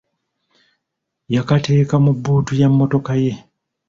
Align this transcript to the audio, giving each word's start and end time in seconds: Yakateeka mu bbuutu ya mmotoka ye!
Yakateeka 1.35 1.95
mu 2.03 2.11
bbuutu 2.17 2.51
ya 2.61 2.67
mmotoka 2.71 3.11
ye! 3.23 3.33